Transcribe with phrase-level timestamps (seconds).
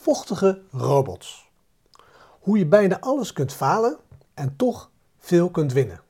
[0.00, 1.50] vochtige robots.
[2.40, 3.98] Hoe je bijna alles kunt falen
[4.34, 6.00] en toch veel kunt winnen.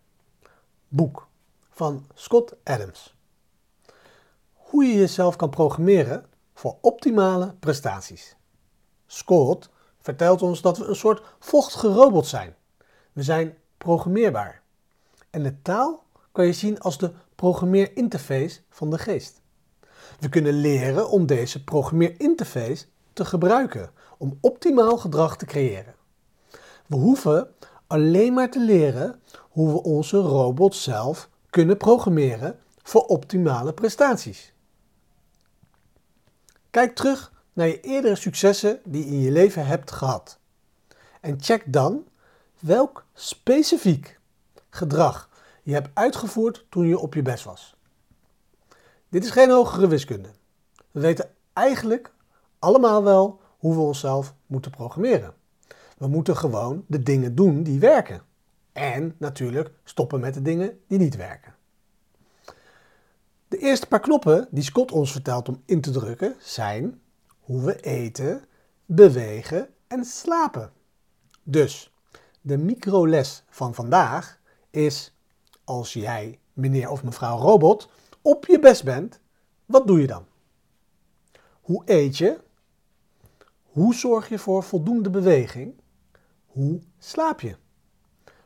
[0.88, 1.28] Boek
[1.70, 3.14] van Scott Adams.
[4.52, 8.36] Hoe je jezelf kan programmeren voor optimale prestaties.
[9.06, 12.54] Scott vertelt ons dat we een soort vochtige robot zijn.
[13.12, 14.62] We zijn programmeerbaar.
[15.30, 19.40] En de taal kan je zien als de programmeerinterface van de geest.
[20.18, 22.86] We kunnen leren om deze programmeerinterface
[23.20, 25.94] te gebruiken om optimaal gedrag te creëren.
[26.86, 27.54] We hoeven
[27.86, 34.52] alleen maar te leren hoe we onze robot zelf kunnen programmeren voor optimale prestaties.
[36.70, 40.38] Kijk terug naar je eerdere successen die je in je leven hebt gehad.
[41.20, 42.04] En check dan
[42.58, 44.18] welk specifiek
[44.70, 45.28] gedrag
[45.62, 47.76] je hebt uitgevoerd toen je op je best was.
[49.08, 50.30] Dit is geen hogere wiskunde.
[50.90, 52.12] We weten eigenlijk
[52.60, 55.34] allemaal wel hoe we onszelf moeten programmeren.
[55.98, 58.22] We moeten gewoon de dingen doen die werken.
[58.72, 61.54] En natuurlijk stoppen met de dingen die niet werken.
[63.48, 67.00] De eerste paar knoppen die Scott ons vertelt om in te drukken zijn
[67.40, 68.44] hoe we eten,
[68.86, 70.72] bewegen en slapen.
[71.42, 71.92] Dus
[72.40, 75.14] de microles van vandaag is
[75.64, 77.90] als jij, meneer of mevrouw robot,
[78.22, 79.20] op je best bent,
[79.66, 80.24] wat doe je dan?
[81.60, 82.40] Hoe eet je?
[83.70, 85.74] Hoe zorg je voor voldoende beweging?
[86.46, 87.56] Hoe slaap je?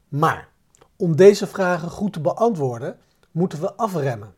[0.09, 0.49] Maar
[0.97, 2.99] om deze vragen goed te beantwoorden,
[3.31, 4.35] moeten we afremmen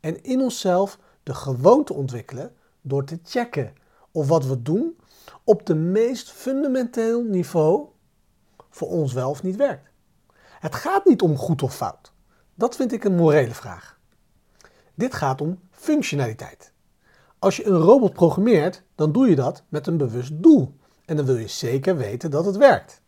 [0.00, 3.74] en in onszelf de gewoonte ontwikkelen door te checken
[4.10, 4.98] of wat we doen
[5.44, 7.88] op de meest fundamenteel niveau
[8.70, 9.90] voor ons wel of niet werkt.
[10.60, 12.12] Het gaat niet om goed of fout.
[12.54, 13.98] Dat vind ik een morele vraag.
[14.94, 16.72] Dit gaat om functionaliteit.
[17.40, 20.74] Als je een robot programmeert, dan doe je dat met een bewust doel.
[21.04, 23.02] En dan wil je zeker weten dat het werkt.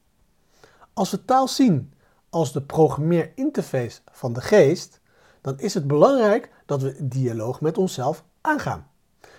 [0.92, 1.92] Als we taal zien
[2.30, 5.00] als de programmeerinterface van de geest,
[5.40, 8.90] dan is het belangrijk dat we dialoog met onszelf aangaan.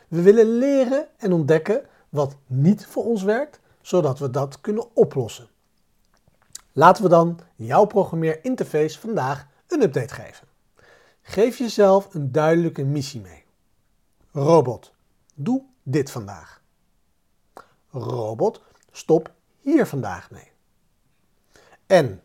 [0.07, 5.47] We willen leren en ontdekken wat niet voor ons werkt, zodat we dat kunnen oplossen.
[6.71, 10.47] Laten we dan jouw programmeerinterface vandaag een update geven.
[11.21, 13.42] Geef jezelf een duidelijke missie mee.
[14.35, 14.93] Robot,
[15.33, 16.61] doe dit vandaag.
[17.89, 18.61] Robot,
[18.91, 20.51] stop hier vandaag mee.
[21.85, 22.21] En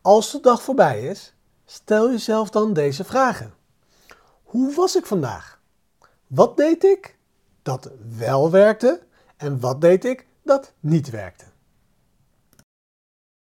[0.00, 1.34] als de dag voorbij is,
[1.64, 3.54] stel jezelf dan deze vragen.
[4.42, 5.60] Hoe was ik vandaag?
[6.26, 7.18] Wat deed ik
[7.62, 9.02] dat wel werkte
[9.36, 11.44] en wat deed ik dat niet werkte?